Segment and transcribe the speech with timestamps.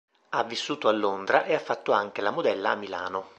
[0.29, 3.29] Ha vissuto a Londra e ha fatto anche la modella a Milano.